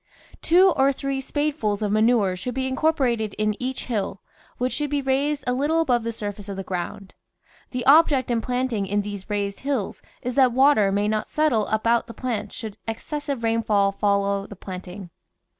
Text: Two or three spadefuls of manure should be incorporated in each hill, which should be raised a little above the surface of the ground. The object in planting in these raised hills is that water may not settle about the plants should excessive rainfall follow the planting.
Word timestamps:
Two 0.41 0.71
or 0.71 0.91
three 0.91 1.21
spadefuls 1.21 1.83
of 1.83 1.91
manure 1.91 2.35
should 2.35 2.55
be 2.55 2.65
incorporated 2.67 3.35
in 3.35 3.55
each 3.61 3.85
hill, 3.85 4.19
which 4.57 4.73
should 4.73 4.89
be 4.89 4.99
raised 4.99 5.43
a 5.45 5.53
little 5.53 5.79
above 5.79 6.01
the 6.03 6.11
surface 6.11 6.49
of 6.49 6.55
the 6.57 6.63
ground. 6.63 7.13
The 7.69 7.85
object 7.85 8.31
in 8.31 8.41
planting 8.41 8.87
in 8.87 9.03
these 9.03 9.29
raised 9.29 9.59
hills 9.59 10.01
is 10.23 10.33
that 10.33 10.53
water 10.53 10.91
may 10.91 11.07
not 11.07 11.29
settle 11.29 11.67
about 11.67 12.07
the 12.07 12.15
plants 12.15 12.55
should 12.55 12.77
excessive 12.87 13.43
rainfall 13.43 13.91
follow 13.91 14.47
the 14.47 14.55
planting. 14.55 15.11